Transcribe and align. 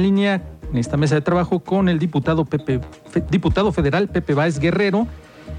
línea 0.00 0.42
en 0.70 0.78
esta 0.78 0.96
mesa 0.96 1.14
de 1.14 1.20
trabajo 1.20 1.60
con 1.60 1.88
el 1.88 1.98
diputado 1.98 2.44
Pepe, 2.44 2.80
diputado 3.30 3.72
federal 3.72 4.08
Pepe 4.08 4.34
Báez 4.34 4.58
Guerrero 4.58 5.06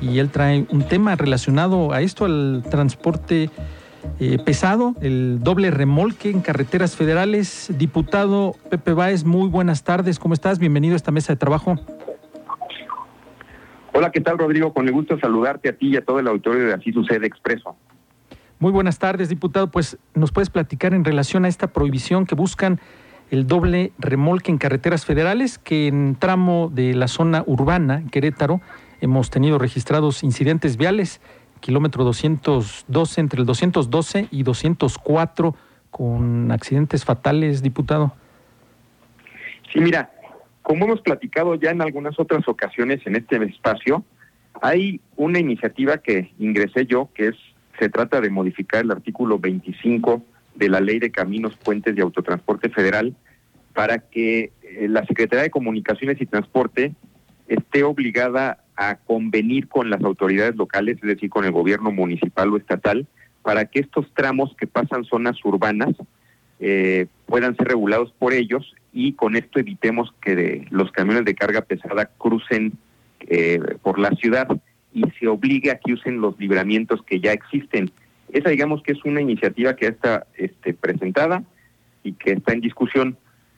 y 0.01 0.19
él 0.19 0.29
trae 0.29 0.65
un 0.69 0.83
tema 0.83 1.15
relacionado 1.15 1.93
a 1.93 2.01
esto, 2.01 2.25
al 2.25 2.63
transporte 2.69 3.49
eh, 4.19 4.39
pesado, 4.43 4.95
el 5.01 5.39
doble 5.41 5.69
remolque 5.69 6.29
en 6.29 6.41
carreteras 6.41 6.95
federales. 6.95 7.71
Diputado 7.77 8.55
Pepe 8.69 8.93
Báez, 8.93 9.23
muy 9.23 9.47
buenas 9.47 9.83
tardes, 9.83 10.17
¿cómo 10.17 10.33
estás? 10.33 10.59
Bienvenido 10.59 10.93
a 10.93 10.97
esta 10.97 11.11
mesa 11.11 11.33
de 11.33 11.37
trabajo. 11.37 11.75
Hola, 13.93 14.11
¿qué 14.11 14.21
tal 14.21 14.37
Rodrigo? 14.37 14.73
Con 14.73 14.87
el 14.87 14.93
gusto 14.93 15.19
saludarte 15.19 15.69
a 15.69 15.73
ti 15.73 15.89
y 15.89 15.97
a 15.97 16.05
todo 16.05 16.19
el 16.19 16.27
auditorio 16.27 16.65
de 16.65 16.73
Así 16.73 16.91
Sucede 16.91 17.27
Expreso. 17.27 17.75
Muy 18.57 18.71
buenas 18.71 18.99
tardes, 18.99 19.29
diputado. 19.29 19.69
Pues 19.69 19.97
nos 20.13 20.31
puedes 20.31 20.49
platicar 20.49 20.93
en 20.93 21.03
relación 21.03 21.45
a 21.45 21.47
esta 21.47 21.67
prohibición 21.67 22.25
que 22.25 22.35
buscan 22.35 22.79
el 23.31 23.47
doble 23.47 23.93
remolque 23.97 24.51
en 24.51 24.57
carreteras 24.57 25.05
federales, 25.05 25.57
que 25.57 25.87
en 25.87 26.15
tramo 26.15 26.69
de 26.71 26.93
la 26.93 27.07
zona 27.07 27.43
urbana, 27.47 28.03
Querétaro, 28.11 28.59
hemos 28.99 29.29
tenido 29.29 29.57
registrados 29.57 30.21
incidentes 30.21 30.75
viales, 30.75 31.21
kilómetro 31.61 32.03
212, 32.03 33.21
entre 33.21 33.39
el 33.39 33.45
212 33.45 34.27
y 34.31 34.43
204, 34.43 35.55
con 35.89 36.51
accidentes 36.51 37.05
fatales, 37.05 37.63
diputado. 37.63 38.13
Sí, 39.71 39.79
mira, 39.79 40.11
como 40.61 40.85
hemos 40.85 40.99
platicado 40.99 41.55
ya 41.55 41.71
en 41.71 41.81
algunas 41.81 42.19
otras 42.19 42.45
ocasiones 42.49 42.99
en 43.05 43.15
este 43.15 43.37
espacio, 43.45 44.03
hay 44.61 44.99
una 45.15 45.39
iniciativa 45.39 45.99
que 45.99 46.33
ingresé 46.37 46.85
yo, 46.85 47.09
que 47.13 47.29
es 47.29 47.35
se 47.79 47.87
trata 47.87 48.19
de 48.19 48.29
modificar 48.29 48.83
el 48.83 48.91
artículo 48.91 49.39
25 49.39 50.21
de 50.55 50.69
la 50.69 50.79
Ley 50.79 50.99
de 50.99 51.11
Caminos, 51.11 51.55
Puentes 51.57 51.95
y 51.97 52.01
Autotransporte 52.01 52.69
Federal 52.69 53.15
para 53.73 53.99
que 53.99 54.51
eh, 54.63 54.87
la 54.89 55.05
Secretaría 55.05 55.43
de 55.43 55.49
Comunicaciones 55.49 56.19
y 56.21 56.25
Transporte 56.25 56.93
esté 57.47 57.83
obligada 57.83 58.63
a 58.75 58.95
convenir 58.95 59.67
con 59.67 59.89
las 59.89 60.01
autoridades 60.03 60.55
locales, 60.55 60.97
es 60.97 61.07
decir, 61.07 61.29
con 61.29 61.45
el 61.45 61.51
gobierno 61.51 61.91
municipal 61.91 62.51
o 62.51 62.57
estatal, 62.57 63.05
para 63.41 63.65
que 63.65 63.79
estos 63.79 64.11
tramos 64.13 64.55
que 64.57 64.67
pasan 64.67 65.03
zonas 65.03 65.37
urbanas 65.43 65.95
eh, 66.59 67.07
puedan 67.25 67.55
ser 67.55 67.69
regulados 67.69 68.11
por 68.19 68.33
ellos 68.33 68.75
y 68.93 69.13
con 69.13 69.35
esto 69.35 69.59
evitemos 69.59 70.13
que 70.21 70.67
los 70.69 70.91
camiones 70.91 71.25
de 71.25 71.33
carga 71.33 71.61
pesada 71.61 72.05
crucen 72.17 72.73
eh, 73.21 73.59
por 73.81 73.97
la 73.97 74.11
ciudad 74.11 74.47
y 74.93 75.03
se 75.19 75.27
obligue 75.27 75.71
a 75.71 75.79
que 75.79 75.93
usen 75.93 76.21
los 76.21 76.37
libramientos 76.39 77.01
que 77.03 77.19
ya 77.19 77.33
existen. 77.33 77.91
Esa 78.31 78.49
digamos 78.49 78.81
que 78.83 78.93
es 78.93 79.03
una 79.05 79.21
iniciativa 79.21 79.75
que 79.75 79.87
está 79.87 80.25
este, 80.35 80.73
presentada 80.73 81.43
y 82.03 82.13
que 82.13 82.33
está 82.33 82.53
en 82.53 82.61
discusión, 82.61 83.17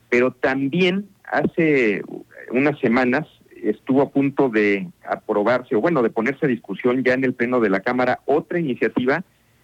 pero 0.09 0.31
también 0.31 1.07
hace 1.23 2.03
unas 2.51 2.79
semanas 2.79 3.27
estuvo 3.61 4.01
a 4.01 4.09
punto 4.09 4.49
de 4.49 4.87
aprobarse, 5.07 5.75
o 5.75 5.81
bueno, 5.81 6.03
de 6.03 6.09
ponerse 6.09 6.45
a 6.45 6.49
discusión 6.49 7.03
ya 7.03 7.13
en 7.13 7.23
el 7.23 7.33
Pleno 7.33 7.59
de 7.59 7.69
la 7.69 7.79
Cámara 7.79 8.19
otra 8.25 8.59
iniciativa 8.59 9.23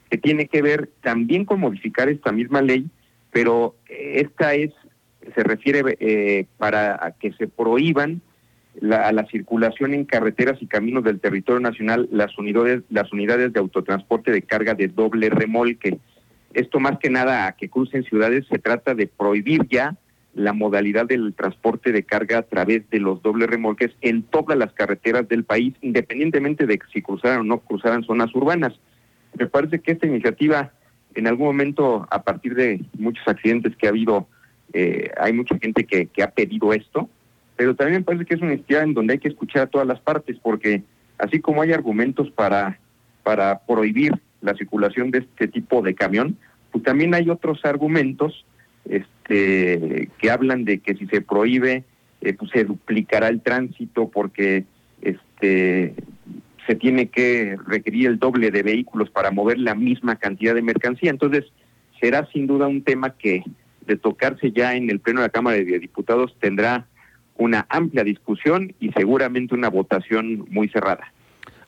que 0.10 0.18
tiene 0.18 0.48
que 0.48 0.62
ver 0.62 0.90
también 1.02 1.46
con 1.46 1.60
modificar 1.60 2.10
esta 2.10 2.32
misma 2.32 2.62
ley, 2.62 2.88
pero 3.32 3.76
esta 3.88 4.56
es, 4.56 4.72
se 5.36 5.44
refiere 5.44 5.98
eh, 6.00 6.46
para 6.58 7.16
que 7.20 7.32
se 7.34 7.48
prohíban 7.48 8.22
la, 8.82 9.12
la 9.12 9.26
circulación 9.28 9.94
en 9.94 10.06
carreteras 10.06 10.62
y 10.62 10.68
caminos 10.68 11.04
del 11.04 11.20
territorio 11.20 11.60
nacional 11.60 12.08
las 12.12 12.38
unidades, 12.38 12.84
las 12.90 13.12
unidades 13.12 13.54
de 13.54 13.60
autotransporte 13.60 14.32
de 14.32 14.42
carga 14.42 14.74
de 14.74 14.88
doble 14.88 15.30
remolque. 15.30 16.00
Esto 16.54 16.80
más 16.80 16.98
que 17.00 17.10
nada 17.10 17.48
a 17.48 17.52
que 17.54 17.70
crucen 17.70 18.04
ciudades 18.04 18.46
se 18.50 18.58
trata 18.58 18.96
de 18.96 19.08
prohibir 19.08 19.68
ya 19.70 19.96
la 20.34 20.54
modalidad 20.54 21.06
del 21.06 21.34
transporte 21.34 21.92
de 21.92 22.04
carga 22.04 22.40
a 22.40 22.44
través 22.44 22.90
de 22.90 23.00
los 23.00 23.22
dobles 23.22 23.50
remolques 23.50 23.92
en 24.02 24.24
todas 24.24 24.58
las 24.58 24.72
carreteras 24.74 25.28
del 25.28 25.44
país, 25.44 25.74
independientemente 25.82 26.66
de 26.66 26.80
si 26.94 27.02
cruzaran 27.02 27.42
o 27.42 27.44
no 27.44 27.60
cruzaran 27.60 28.04
zonas 28.04 28.34
urbanas. 28.34 28.74
Me 29.38 29.48
parece 29.48 29.80
que 29.80 29.92
esta 29.92 30.08
iniciativa, 30.08 30.72
en 31.16 31.28
algún 31.28 31.48
momento, 31.48 32.08
a 32.10 32.24
partir 32.24 32.56
de 32.56 32.80
muchos 32.98 33.28
accidentes 33.28 33.76
que 33.76 33.88
ha 33.88 33.90
habido, 33.90 34.28
eh, 34.74 35.12
hay 35.20 35.34
mucha 35.34 35.58
gente 35.58 35.84
que, 35.84 36.08
que 36.08 36.24
ha 36.24 36.32
pedido 36.32 36.74
esto, 36.74 37.10
pero 37.60 37.76
también 37.76 38.00
me 38.00 38.06
parece 38.06 38.24
que 38.24 38.36
es 38.36 38.42
una 38.42 38.54
iniciativa 38.54 38.84
en 38.84 38.94
donde 38.94 39.12
hay 39.12 39.20
que 39.20 39.28
escuchar 39.28 39.64
a 39.64 39.68
todas 39.68 39.86
las 39.86 40.00
partes, 40.00 40.38
porque 40.42 40.82
así 41.18 41.42
como 41.42 41.62
hay 41.62 41.74
argumentos 41.74 42.32
para, 42.32 42.80
para 43.22 43.60
prohibir 43.68 44.14
la 44.40 44.54
circulación 44.54 45.12
de 45.12 45.18
este 45.18 45.50
tipo 45.50 45.82
de 45.82 45.94
camión, 45.94 46.38
pues 46.72 46.86
también 46.86 47.14
hay 47.14 47.30
otros 47.30 47.66
argumentos 47.66 48.46
este, 48.86 50.08
que 50.20 50.32
hablan 50.32 50.64
de 50.64 50.80
que 50.80 50.96
si 50.96 51.06
se 51.08 51.20
prohíbe, 51.20 51.84
eh, 52.22 52.34
pues 52.34 52.50
se 52.52 52.64
duplicará 52.64 53.28
el 53.28 53.42
tránsito 53.42 54.08
porque 54.08 54.64
este, 55.02 55.96
se 56.66 56.76
tiene 56.76 57.10
que 57.10 57.58
requerir 57.68 58.08
el 58.08 58.20
doble 58.20 58.52
de 58.52 58.64
vehículos 58.64 59.10
para 59.10 59.32
mover 59.32 59.60
la 59.60 59.76
misma 59.76 60.16
cantidad 60.16 60.56
de 60.56 60.62
mercancía. 60.62 61.10
Entonces, 61.10 61.44
será 62.00 62.26
sin 62.32 62.48
duda 62.48 62.70
un 62.70 62.84
tema 62.84 63.18
que 63.18 63.44
de 63.86 63.98
tocarse 63.98 64.54
ya 64.54 64.76
en 64.76 64.90
el 64.90 65.02
Pleno 65.02 65.20
de 65.20 65.28
la 65.28 65.32
Cámara 65.34 65.58
de 65.58 65.80
Diputados 65.80 66.34
tendrá 66.40 66.88
una 67.40 67.66
amplia 67.70 68.04
discusión 68.04 68.76
y 68.80 68.92
seguramente 68.92 69.56
una 69.56 69.70
votación 69.70 70.46
muy 70.50 70.68
cerrada. 70.70 71.12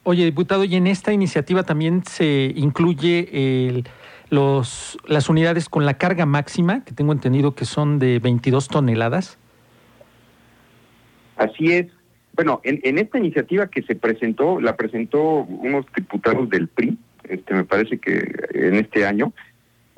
Oye, 0.04 0.26
diputado, 0.26 0.64
y 0.66 0.76
en 0.76 0.86
esta 0.86 1.14
iniciativa 1.14 1.64
también 1.64 2.04
se 2.06 2.52
incluye 2.56 3.84
los, 4.30 4.98
las 5.08 5.30
unidades 5.30 5.70
con 5.70 5.86
la 5.86 5.98
carga 5.98 6.26
máxima, 6.26 6.84
que 6.84 6.94
tengo 6.94 7.14
entendido 7.14 7.56
que 7.56 7.66
son 7.66 8.00
de 8.00 8.20
22 8.20 8.68
toneladas. 8.68 9.38
Así 11.38 11.72
es. 11.72 11.88
Bueno, 12.34 12.62
en, 12.64 12.98
esta 12.98 13.18
iniciativa 13.18 13.68
que 13.68 13.82
se 13.84 13.96
presentó, 13.96 14.60
la 14.60 14.76
presentó 14.76 15.44
unos 15.44 15.86
diputados 15.96 16.50
del 16.50 16.68
PRI, 16.68 16.98
este, 17.24 17.54
me 17.54 17.64
parece 17.64 17.98
que 17.98 18.24
en 18.54 18.76
este 18.76 19.06
año, 19.06 19.34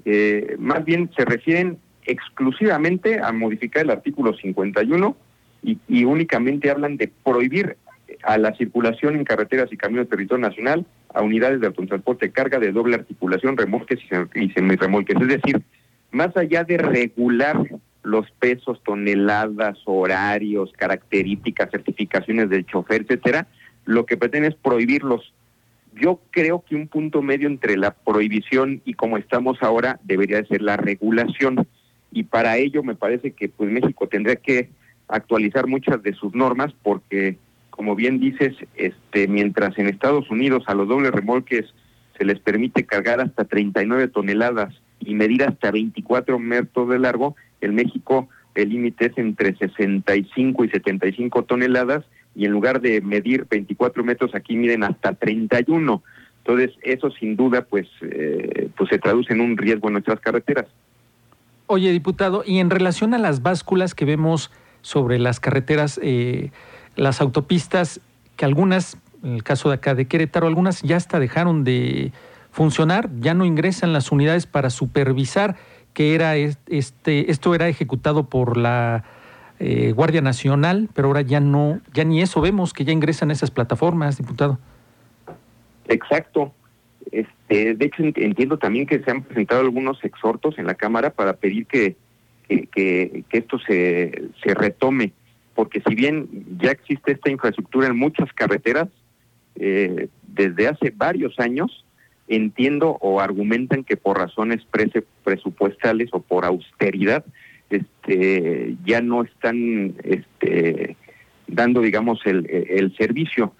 eh, 0.06 0.56
más 0.60 0.84
bien 0.84 1.10
se 1.16 1.26
refieren 1.26 1.78
exclusivamente 2.06 3.20
a 3.22 3.32
modificar 3.32 3.84
el 3.84 3.92
artículo 3.92 4.36
51 4.36 5.16
y, 5.64 6.04
únicamente 6.04 6.70
hablan 6.70 6.98
de 6.98 7.12
prohibir 7.24 7.78
a 8.24 8.38
la 8.38 8.54
circulación 8.56 9.16
en 9.16 9.24
carreteras 9.24 9.72
y 9.72 9.78
caminos 9.78 10.06
de 10.06 10.12
territorio 10.12 10.48
nacional 10.48 10.86
a 11.14 11.22
unidades 11.22 11.62
de 11.62 11.68
autotransporte 11.68 12.32
carga 12.32 12.60
de 12.60 12.72
doble 12.72 12.96
articulación, 12.96 13.58
remolques 13.58 14.00
y 14.36 14.50
semirremolques. 14.50 15.16
Es 15.20 15.28
decir, 15.28 15.62
más 16.12 16.36
allá 16.38 16.64
de 16.64 16.78
regular 16.78 17.58
los 18.04 18.30
pesos, 18.32 18.82
toneladas, 18.84 19.78
horarios, 19.86 20.72
características, 20.74 21.72
certificaciones 21.72 22.50
del 22.50 22.66
chofer, 22.66 23.04
etcétera, 23.04 23.48
lo 23.86 24.06
que 24.06 24.18
pretende 24.18 24.50
es 24.50 24.56
prohibirlos. 24.56 25.34
Yo 25.96 26.20
creo 26.32 26.64
que 26.68 26.76
un 26.76 26.88
punto 26.88 27.22
medio 27.22 27.48
entre 27.48 27.78
la 27.78 27.92
prohibición 27.92 28.82
y 28.84 28.96
como 28.96 29.18
estamos 29.18 29.62
ahora 29.62 30.00
debería 30.04 30.44
ser 30.46 30.62
la 30.62 30.76
regulación 30.76 31.68
y 32.12 32.24
para 32.24 32.58
ello 32.58 32.84
me 32.84 32.96
parece 32.96 33.32
que 33.32 33.50
pues 33.50 33.70
México 33.70 34.08
tendría 34.08 34.36
que 34.36 34.70
actualizar 35.08 35.68
muchas 35.68 36.02
de 36.04 36.14
sus 36.14 36.34
normas 36.34 36.74
porque, 36.84 37.38
como 37.70 37.96
bien 37.96 38.20
dices, 38.20 38.56
este, 38.76 39.28
mientras 39.28 39.78
en 39.78 39.88
Estados 39.88 40.30
Unidos 40.30 40.64
a 40.68 40.74
los 40.74 40.88
dobles 40.88 41.12
remolques 41.12 41.74
se 42.18 42.26
les 42.26 42.40
permite 42.40 42.86
cargar 42.86 43.20
hasta 43.20 43.46
39 43.46 44.08
toneladas 44.10 44.74
y 45.00 45.16
medir 45.16 45.44
hasta 45.44 45.72
24 45.72 46.40
metros 46.40 46.90
de 46.90 47.00
largo, 47.00 47.36
en 47.62 47.76
México 47.76 48.30
el 48.56 48.70
límite 48.70 49.08
es 49.08 49.18
entre 49.18 49.56
65 49.56 50.66
y 50.66 50.70
75 50.70 51.44
toneladas 51.44 52.06
y 52.36 52.46
en 52.46 52.52
lugar 52.52 52.82
de 52.82 53.02
medir 53.02 53.46
24 53.50 54.04
metros 54.04 54.36
aquí 54.36 54.56
miden 54.56 54.84
hasta 54.84 55.14
31. 55.14 56.04
Entonces 56.40 56.72
eso 56.82 57.10
sin 57.12 57.36
duda 57.36 57.64
pues, 57.64 57.88
eh, 58.02 58.70
pues 58.78 58.90
se 58.90 59.00
traduce 59.00 59.34
en 59.34 59.42
un 59.42 59.58
riesgo 59.58 59.88
en 59.88 59.94
nuestras 59.94 60.20
carreteras. 60.20 60.66
Oye, 61.68 61.92
diputado, 61.92 62.44
y 62.46 62.60
en 62.60 62.70
relación 62.70 63.14
a 63.14 63.18
las 63.18 63.42
básculas 63.42 63.96
que 63.96 64.06
vemos 64.06 64.52
sobre 64.84 65.18
las 65.18 65.40
carreteras, 65.40 66.00
eh, 66.04 66.52
las 66.96 67.20
autopistas, 67.20 68.00
que 68.36 68.46
algunas, 68.46 68.98
en 69.24 69.34
el 69.34 69.44
caso 69.44 69.70
de 69.70 69.76
acá 69.76 69.96
de 69.96 70.06
Querétaro, 70.06 70.46
algunas 70.46 70.84
ya 70.84 70.98
hasta 70.98 71.20
dejaron 71.20 71.64
de 71.64 72.12
funcionar, 72.52 73.10
ya 73.20 73.34
no 73.34 73.46
ingresan 73.46 73.94
las 73.94 74.12
unidades 74.12 74.46
para 74.46 74.70
supervisar 74.70 75.56
que 75.94 76.16
era 76.16 76.36
este, 76.36 77.32
esto 77.32 77.56
era 77.56 77.68
ejecutado 77.68 78.26
por 78.26 78.58
la 78.58 79.04
eh, 79.60 79.92
Guardia 79.92 80.22
Nacional, 80.22 80.90
pero 80.94 81.08
ahora 81.08 81.22
ya 81.22 81.40
no, 81.40 81.80
ya 81.94 82.04
ni 82.04 82.22
eso 82.22 82.42
vemos 82.42 82.74
que 82.74 82.84
ya 82.84 82.92
ingresan 82.92 83.32
esas 83.32 83.52
plataformas, 83.52 84.18
diputado. 84.18 84.60
Exacto. 85.88 86.52
Este, 87.12 87.76
de 87.76 87.86
hecho, 87.86 88.04
entiendo 88.04 88.58
también 88.58 88.88
que 88.88 89.00
se 89.00 89.12
han 89.12 89.22
presentado 89.22 89.62
algunos 89.62 90.04
exhortos 90.04 90.58
en 90.58 90.66
la 90.66 90.74
Cámara 90.76 91.12
para 91.12 91.34
pedir 91.34 91.68
que 91.68 91.96
que, 92.48 93.24
esto 93.32 93.60
se, 93.60 94.30
se 94.44 94.54
retome, 94.54 95.14
porque 95.56 95.82
si 95.88 95.96
bien 95.96 96.28
ya 96.60 96.72
existe 96.72 97.14
esta 97.14 97.32
infraestructura 97.32 97.88
en 97.88 97.98
muchas 97.98 98.32
carreteras, 98.34 98.90
eh, 99.56 100.08
desde 100.28 100.68
hace 100.68 100.92
varios 100.96 101.40
años 101.40 101.86
entiendo 102.28 102.98
o 103.02 103.20
argumentan 103.20 103.84
que 103.84 103.98
por 103.98 104.18
razones 104.18 104.62
presupuestales 105.24 106.10
o 106.14 106.22
por 106.22 106.46
austeridad 106.46 107.24
este, 107.70 108.76
ya 108.86 109.02
no 109.02 109.24
están 109.24 109.96
este, 110.04 110.96
dando, 111.48 111.82
digamos, 111.82 112.22
el, 112.26 112.48
el 112.50 112.96
servicio. 112.96 113.54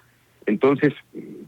Entonces, 0.46 0.92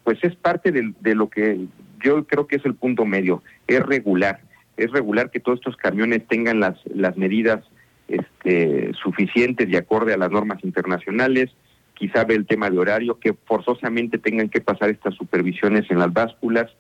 pues 0.05 0.19
es 0.23 0.35
parte 0.37 0.73
de, 0.73 0.93
de, 1.01 1.15
lo 1.15 1.29
que 1.29 1.67
yo 2.03 2.27
creo 2.27 2.47
que 2.47 2.57
es 2.57 2.65
el 2.65 2.75
punto 2.75 3.05
medio, 3.05 3.43
es 3.67 3.81
regular, 3.81 4.41
es 4.77 4.91
regular 4.91 5.31
que 5.31 5.41
todos 5.41 5.59
estos 5.59 5.77
camiones 5.77 6.27
tengan 6.29 6.61
las, 6.61 6.79
las 6.87 7.17
medidas 7.17 7.65
este, 8.09 8.93
suficientes 8.95 9.69
y 9.69 9.77
acorde 9.77 10.15
a 10.15 10.19
las 10.19 10.31
normas 10.31 10.63
internacionales, 10.63 11.51
quizá 11.95 12.25
ve 12.25 12.35
el 12.35 12.47
tema 12.47 12.71
de 12.71 12.79
horario, 12.79 13.19
que 13.19 13.33
forzosamente 13.33 14.19
tengan 14.19 14.49
que 14.49 14.61
pasar 14.61 14.91
estas 14.91 15.15
supervisiones 15.15 15.91
en 15.91 15.99
las 15.99 16.13
básculas, 16.13 16.71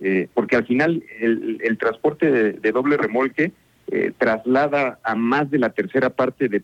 eh, 0.00 0.28
porque 0.34 0.56
al 0.56 0.66
final 0.66 1.02
el, 1.20 1.58
el 1.62 1.78
transporte 1.78 2.30
de, 2.30 2.72
doble 2.72 2.96
remolque 2.96 3.52
eh, 3.90 4.12
traslada 4.16 4.98
a 5.02 5.14
más 5.14 5.50
de 5.50 5.58
la 5.58 5.70
tercera 5.70 6.10
parte 6.10 6.48
de, 6.48 6.62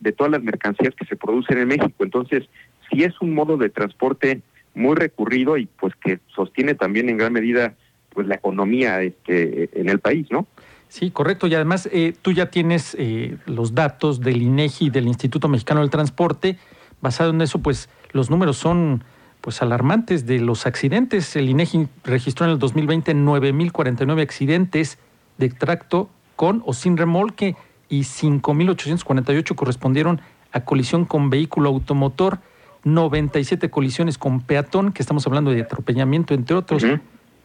de 0.00 0.12
todas 0.12 0.32
las 0.32 0.42
mercancías 0.42 0.94
que 0.94 1.06
se 1.06 1.16
producen 1.16 1.58
en 1.58 1.68
México. 1.68 2.04
Entonces, 2.04 2.44
si 2.90 3.04
es 3.04 3.14
un 3.20 3.32
modo 3.32 3.56
de 3.56 3.70
transporte 3.70 4.42
muy 4.74 4.94
recurrido 4.94 5.56
y 5.56 5.66
pues 5.66 5.94
que 5.96 6.18
sostiene 6.34 6.74
también 6.74 7.08
en 7.08 7.16
gran 7.16 7.32
medida 7.32 7.74
pues 8.16 8.26
la 8.26 8.36
economía 8.36 9.02
este, 9.02 9.68
en 9.78 9.90
el 9.90 10.00
país, 10.00 10.26
¿no? 10.30 10.46
Sí, 10.88 11.10
correcto. 11.10 11.46
Y 11.46 11.54
además 11.54 11.86
eh, 11.92 12.14
tú 12.22 12.32
ya 12.32 12.50
tienes 12.50 12.96
eh, 12.98 13.36
los 13.44 13.74
datos 13.74 14.20
del 14.20 14.40
INEGI 14.40 14.86
y 14.86 14.90
del 14.90 15.06
Instituto 15.06 15.48
Mexicano 15.48 15.82
del 15.82 15.90
Transporte. 15.90 16.56
Basado 17.02 17.30
en 17.30 17.42
eso, 17.42 17.58
pues 17.58 17.90
los 18.12 18.30
números 18.30 18.56
son 18.56 19.04
pues 19.42 19.60
alarmantes 19.60 20.24
de 20.24 20.40
los 20.40 20.66
accidentes. 20.66 21.36
El 21.36 21.50
INEGI 21.50 21.88
registró 22.04 22.46
en 22.46 22.52
el 22.52 22.58
2020 22.58 23.14
9.049 23.14 24.22
accidentes 24.22 24.98
de 25.36 25.50
tracto 25.50 26.08
con 26.36 26.62
o 26.64 26.72
sin 26.72 26.96
remolque 26.96 27.54
y 27.90 28.00
5.848 28.00 29.54
correspondieron 29.54 30.22
a 30.52 30.64
colisión 30.64 31.04
con 31.04 31.28
vehículo 31.28 31.68
automotor, 31.68 32.38
97 32.84 33.68
colisiones 33.68 34.16
con 34.16 34.40
peatón, 34.40 34.92
que 34.92 35.02
estamos 35.02 35.26
hablando 35.26 35.50
de 35.50 35.60
atropellamiento, 35.60 36.32
entre 36.32 36.56
otros. 36.56 36.82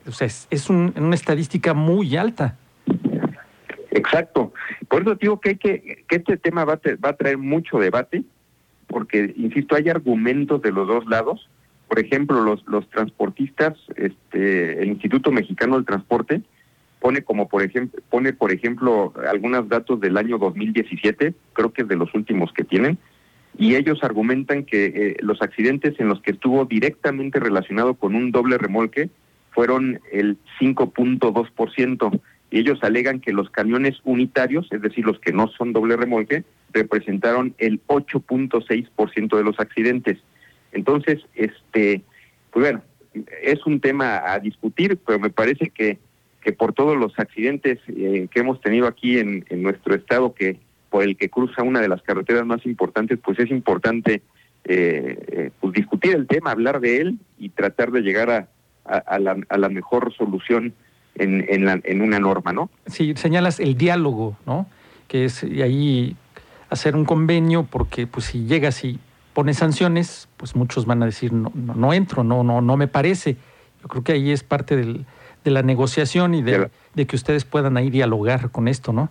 O 0.08 0.12
sea, 0.12 0.28
es, 0.28 0.70
una 0.70 1.16
estadística 1.16 1.74
muy 1.74 2.16
alta. 2.16 2.58
Exacto. 3.92 4.54
Por 4.88 5.02
eso 5.02 5.16
digo 5.16 5.40
que, 5.40 5.50
hay 5.50 5.58
que, 5.58 6.06
que 6.08 6.16
este 6.18 6.38
tema 6.38 6.66
va 6.66 6.74
a, 6.74 6.80
va 7.04 7.10
a 7.10 7.16
traer 7.16 7.38
mucho 7.38 7.78
debate, 7.78 8.24
porque, 8.88 9.34
insisto, 9.38 9.76
hay 9.76 9.90
argumentos 9.90 10.62
de 10.62 10.72
los 10.72 10.88
dos 10.88 11.06
lados. 11.08 11.50
Por 11.88 12.00
ejemplo, 12.00 12.42
los, 12.42 12.66
los 12.68 12.90
transportistas, 12.90 13.74
este, 13.96 14.82
el 14.82 14.90
Instituto 14.90 15.32
Mexicano 15.32 15.76
del 15.76 15.86
Transporte 15.86 16.42
pone 17.02 17.24
como 17.24 17.50
por 17.50 17.64
ejemplo 17.64 18.00
pone 18.10 18.32
por 18.32 18.54
ejemplo 18.54 19.12
algunos 19.28 19.68
datos 19.68 20.00
del 20.00 20.18
año 20.18 20.38
2017, 20.38 21.34
creo 21.54 21.74
que 21.74 21.82
es 21.82 21.88
de 21.88 21.96
los 21.96 22.14
últimos 22.14 22.54
que 22.54 22.64
tienen, 22.64 22.98
y 23.58 23.76
ellos 23.76 24.04
argumentan 24.04 24.64
que 24.64 24.86
eh, 24.86 25.18
los 25.22 25.42
accidentes 25.42 26.00
en 26.00 26.08
los 26.08 26.22
que 26.22 26.32
estuvo 26.32 26.64
directamente 26.66 27.40
relacionado 27.40 27.96
con 27.96 28.16
un 28.16 28.32
doble 28.32 28.58
remolque 28.58 29.10
fueron 29.52 30.00
el 30.12 30.38
5.2%. 30.60 32.22
Y 32.50 32.60
ellos 32.60 32.80
alegan 32.82 33.22
que 33.22 33.32
los 33.32 33.50
camiones 33.50 34.00
unitarios, 34.04 34.68
es 34.72 34.82
decir, 34.82 35.06
los 35.06 35.20
que 35.20 35.32
no 35.32 35.48
son 35.48 35.72
doble 35.72 35.96
remolque, 35.96 36.44
representaron 36.74 37.56
el 37.58 37.82
8.6% 37.88 39.38
de 39.38 39.44
los 39.44 39.60
accidentes. 39.60 40.18
Entonces, 40.74 41.20
este, 41.36 42.02
pues 42.52 42.66
bueno, 42.66 42.82
es 43.42 43.66
un 43.66 43.80
tema 43.80 44.22
a 44.26 44.40
discutir, 44.40 44.98
pero 45.06 45.20
me 45.20 45.30
parece 45.30 45.70
que, 45.70 45.98
que 46.42 46.54
por 46.54 46.74
todos 46.74 46.98
los 46.98 47.18
accidentes 47.20 47.80
eh, 47.88 48.28
que 48.32 48.40
hemos 48.40 48.60
tenido 48.62 48.88
aquí 48.88 49.20
en, 49.20 49.46
en, 49.50 49.64
nuestro 49.64 49.96
estado, 49.96 50.34
que 50.34 50.58
por 50.90 51.04
el 51.04 51.16
que 51.16 51.30
cruza 51.30 51.64
una 51.64 51.82
de 51.82 51.88
las 51.88 52.02
carreteras 52.02 52.46
más 52.46 52.66
importantes, 52.66 53.20
pues 53.24 53.40
es 53.40 53.50
importante 53.50 54.22
eh, 54.64 55.18
eh 55.28 55.52
pues 55.60 55.74
discutir 55.74 56.14
el 56.16 56.28
tema, 56.28 56.52
hablar 56.52 56.80
de 56.82 57.02
él 57.02 57.18
y 57.40 57.50
tratar 57.50 57.92
de 57.92 58.02
llegar 58.02 58.30
a, 58.30 58.50
a, 59.00 59.20
la, 59.20 59.38
a 59.50 59.58
la, 59.58 59.70
mejor 59.70 60.14
solución 60.14 60.74
en, 61.16 61.46
en, 61.50 61.66
la, 61.66 61.80
en, 61.84 62.02
una 62.02 62.20
norma, 62.20 62.54
¿no? 62.54 62.70
Sí, 62.88 63.14
señalas 63.16 63.60
el 63.60 63.78
diálogo, 63.78 64.38
¿no? 64.46 64.68
Que 65.08 65.26
es 65.26 65.44
ahí 65.44 66.16
hacer 66.70 66.96
un 66.96 67.06
convenio, 67.06 67.64
porque 67.64 68.08
pues 68.08 68.28
si 68.28 68.46
llegas 68.46 68.84
y 68.84 69.00
pones 69.34 69.58
sanciones, 69.58 70.28
pues 70.38 70.56
muchos 70.56 70.86
van 70.86 71.04
a 71.04 71.06
decir 71.06 71.34
no, 71.34 71.52
no, 71.54 71.76
no 71.76 71.94
entro, 71.94 72.24
no, 72.24 72.44
no, 72.44 72.62
no 72.62 72.78
me 72.78 72.88
parece. 72.88 73.38
Yo 73.82 73.88
creo 73.88 74.04
que 74.04 74.12
ahí 74.14 74.32
es 74.32 74.44
parte 74.44 74.76
del, 74.76 75.06
de 75.44 75.52
la 75.52 75.64
negociación 75.64 76.36
y 76.36 76.42
de, 76.42 76.70
de 76.94 77.08
que 77.08 77.16
ustedes 77.16 77.46
puedan 77.46 77.78
ahí 77.78 77.90
dialogar 77.90 78.52
con 78.52 78.68
esto, 78.68 78.94
¿no? 78.94 79.10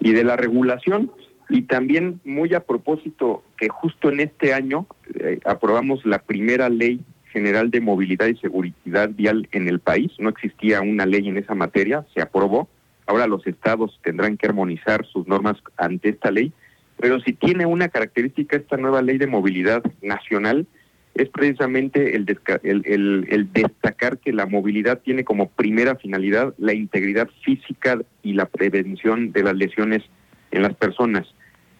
Y 0.00 0.12
de 0.12 0.24
la 0.24 0.36
regulación, 0.36 1.10
y 1.48 1.62
también 1.62 2.20
muy 2.24 2.54
a 2.54 2.60
propósito 2.60 3.42
que 3.56 3.68
justo 3.68 4.10
en 4.10 4.20
este 4.20 4.52
año 4.52 4.86
eh, 5.14 5.40
aprobamos 5.44 6.04
la 6.04 6.18
primera 6.18 6.68
ley 6.68 7.00
General 7.36 7.70
de 7.70 7.82
Movilidad 7.82 8.28
y 8.28 8.36
Seguridad 8.36 9.10
Vial 9.10 9.46
en 9.52 9.68
el 9.68 9.78
país. 9.78 10.10
No 10.18 10.30
existía 10.30 10.80
una 10.80 11.04
ley 11.04 11.28
en 11.28 11.36
esa 11.36 11.54
materia, 11.54 12.06
se 12.14 12.22
aprobó. 12.22 12.66
Ahora 13.06 13.26
los 13.26 13.46
estados 13.46 14.00
tendrán 14.02 14.38
que 14.38 14.46
armonizar 14.46 15.04
sus 15.04 15.28
normas 15.28 15.58
ante 15.76 16.08
esta 16.08 16.30
ley. 16.30 16.50
Pero 16.98 17.20
si 17.20 17.34
tiene 17.34 17.66
una 17.66 17.90
característica 17.90 18.56
esta 18.56 18.78
nueva 18.78 19.02
ley 19.02 19.18
de 19.18 19.26
movilidad 19.26 19.82
nacional, 20.00 20.66
es 21.14 21.28
precisamente 21.28 22.16
el, 22.16 22.24
el, 22.62 23.26
el, 23.28 23.52
destacar 23.52 24.16
que 24.16 24.32
la 24.32 24.46
movilidad 24.46 25.02
tiene 25.02 25.22
como 25.22 25.50
primera 25.50 25.96
finalidad 25.96 26.54
la 26.56 26.72
integridad 26.72 27.28
física 27.44 28.00
y 28.22 28.32
la 28.32 28.46
prevención 28.46 29.32
de 29.32 29.42
las 29.42 29.56
lesiones 29.56 30.02
en 30.52 30.62
las 30.62 30.74
personas. 30.74 31.26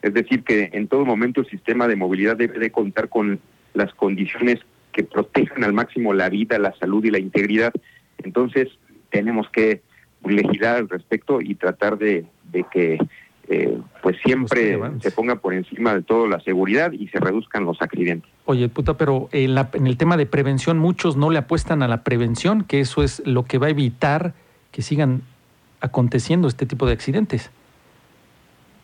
Es 0.02 0.12
decir, 0.12 0.42
que 0.42 0.68
en 0.74 0.86
todo 0.86 1.06
momento 1.06 1.40
el 1.40 1.48
sistema 1.48 1.88
de 1.88 1.96
movilidad 1.96 2.36
debe 2.36 2.58
de 2.58 2.70
contar 2.70 3.08
con 3.08 3.40
las 3.72 3.94
condiciones 3.94 4.58
que 4.96 5.04
protejan 5.04 5.62
al 5.62 5.74
máximo 5.74 6.14
la 6.14 6.30
vida, 6.30 6.58
la 6.58 6.74
salud 6.78 7.04
y 7.04 7.10
la 7.10 7.18
integridad. 7.18 7.70
Entonces, 8.16 8.68
tenemos 9.10 9.46
que 9.50 9.82
legislar 10.24 10.76
al 10.76 10.88
respecto 10.88 11.42
y 11.42 11.54
tratar 11.54 11.98
de, 11.98 12.24
que 12.72 12.98
eh, 13.48 13.78
pues 14.02 14.16
siempre 14.24 14.80
se 15.00 15.10
ponga 15.10 15.36
por 15.36 15.52
encima 15.52 15.94
de 15.94 16.02
todo 16.02 16.26
la 16.26 16.40
seguridad 16.40 16.92
y 16.92 17.08
se 17.08 17.20
reduzcan 17.20 17.66
los 17.66 17.80
accidentes. 17.82 18.30
Oye, 18.46 18.70
puta, 18.70 18.96
pero 18.96 19.28
en, 19.32 19.54
la, 19.54 19.68
en, 19.74 19.86
el 19.86 19.98
tema 19.98 20.16
de 20.16 20.24
prevención 20.24 20.78
muchos 20.78 21.18
no 21.18 21.28
le 21.28 21.38
apuestan 21.38 21.82
a 21.82 21.88
la 21.88 22.02
prevención, 22.02 22.64
que 22.64 22.80
eso 22.80 23.02
es 23.02 23.22
lo 23.26 23.44
que 23.44 23.58
va 23.58 23.66
a 23.66 23.70
evitar 23.70 24.32
que 24.72 24.80
sigan 24.80 25.20
aconteciendo 25.82 26.48
este 26.48 26.64
tipo 26.64 26.86
de 26.86 26.94
accidentes. 26.94 27.50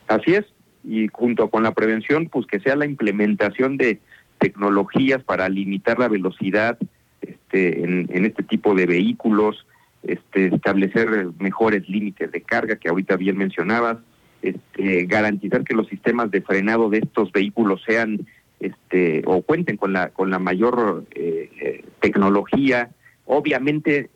Así 0.08 0.34
es, 0.34 0.44
y 0.84 1.08
junto 1.08 1.48
con 1.48 1.62
la 1.62 1.72
prevención, 1.72 2.28
pues 2.28 2.46
que 2.46 2.60
sea 2.60 2.76
la 2.76 2.84
implementación 2.84 3.78
de 3.78 3.98
tecnologías 4.42 5.22
para 5.22 5.48
limitar 5.48 6.00
la 6.00 6.08
velocidad 6.08 6.76
este, 7.20 7.84
en, 7.84 8.24
este 8.24 8.42
tipo 8.42 8.74
de 8.74 8.86
vehículos, 8.86 9.64
este, 10.02 10.46
establecer 10.46 11.28
mejores 11.38 11.88
límites 11.88 12.32
de 12.32 12.42
carga 12.42 12.74
que 12.74 12.88
ahorita 12.88 13.16
bien 13.16 13.38
mencionabas, 13.38 13.98
este, 14.42 15.06
garantizar 15.06 15.62
que 15.62 15.76
los 15.76 15.86
sistemas 15.86 16.32
de 16.32 16.42
frenado 16.42 16.90
de 16.90 16.98
estos 16.98 17.30
vehículos 17.30 17.82
sean 17.86 18.26
este, 18.58 19.22
o 19.26 19.42
cuenten 19.42 19.76
con 19.76 19.92
la 19.92 20.08
con 20.08 20.30
la 20.30 20.40
mayor 20.40 21.04
eh, 21.14 21.48
eh, 21.60 21.84
tecnología, 22.00 22.90
obviamente 23.26 24.10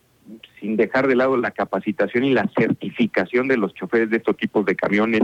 sin 0.61 0.77
dejar 0.77 1.07
de 1.07 1.15
lado 1.15 1.37
la 1.37 1.53
capacitación 1.53 2.25
y 2.25 2.33
la 2.33 2.51
certificación 2.59 3.47
de 3.47 3.59
los 3.59 3.73
choferes 3.75 4.11
de 4.11 4.17
estos 4.17 4.37
tipos 4.37 4.67
de 4.67 4.75
camiones, 4.75 5.23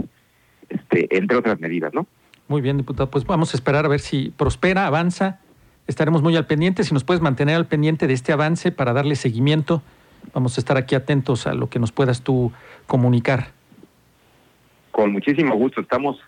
este, 0.69 1.17
entre 1.17 1.35
otras 1.35 1.59
medidas, 1.59 1.93
¿no? 1.93 2.07
Muy 2.47 2.61
bien, 2.61 2.77
diputado. 2.77 3.09
Pues 3.09 3.25
vamos 3.25 3.53
a 3.53 3.57
esperar 3.57 3.85
a 3.85 3.89
ver 3.89 3.99
si 3.99 4.31
prospera, 4.35 4.85
avanza. 4.85 5.39
Estaremos 5.87 6.21
muy 6.21 6.35
al 6.35 6.45
pendiente. 6.45 6.83
Si 6.83 6.93
nos 6.93 7.03
puedes 7.03 7.21
mantener 7.21 7.55
al 7.55 7.65
pendiente 7.65 8.07
de 8.07 8.13
este 8.13 8.31
avance 8.31 8.71
para 8.71 8.93
darle 8.93 9.15
seguimiento, 9.15 9.81
vamos 10.33 10.57
a 10.57 10.61
estar 10.61 10.77
aquí 10.77 10.95
atentos 10.95 11.47
a 11.47 11.53
lo 11.53 11.69
que 11.69 11.79
nos 11.79 11.91
puedas 11.91 12.21
tú 12.21 12.51
comunicar. 12.87 13.51
Con 14.91 15.11
muchísimo 15.11 15.55
gusto. 15.55 15.81
Estamos 15.81 16.19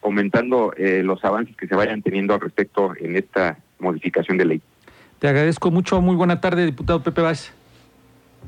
comentando 0.00 0.72
eh, 0.76 1.02
los 1.02 1.24
avances 1.24 1.56
que 1.56 1.66
se 1.66 1.74
vayan 1.74 2.02
teniendo 2.02 2.34
al 2.34 2.40
respecto 2.40 2.92
en 2.98 3.16
esta 3.16 3.58
modificación 3.78 4.36
de 4.36 4.44
ley. 4.44 4.62
Te 5.18 5.28
agradezco 5.28 5.70
mucho. 5.70 6.00
Muy 6.00 6.16
buena 6.16 6.40
tarde, 6.40 6.66
diputado 6.66 7.02
Pepe 7.02 7.22
Vázquez. 7.22 7.54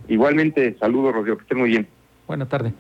Igualmente, 0.09 0.77
saludos, 0.79 1.15
Rodrigo. 1.15 1.39
Que 1.39 1.43
estén 1.43 1.59
muy 1.59 1.71
bien. 1.71 1.89
Buena 2.27 2.47
tarde. 2.47 2.75